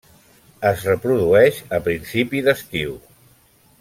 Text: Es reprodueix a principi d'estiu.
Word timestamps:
Es 0.69 0.85
reprodueix 0.87 1.59
a 1.79 1.81
principi 1.89 2.41
d'estiu. 2.49 2.97